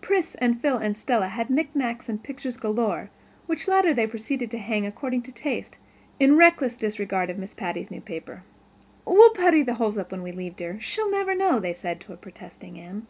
[0.00, 3.10] Pris and Phil and Stella had knick knacks and pictures galore,
[3.46, 5.78] which latter they proceeded to hang according to taste,
[6.18, 8.42] in reckless disregard of Miss Patty's new paper.
[9.04, 12.76] "We'll putty the holes up when we leave, dear—she'll never know," they said to protesting
[12.76, 13.06] Anne.